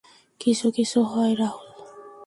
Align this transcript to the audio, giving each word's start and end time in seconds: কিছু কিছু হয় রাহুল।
কিছু 0.41 0.67
কিছু 0.71 0.99
হয় 1.03 1.33
রাহুল। 1.35 1.69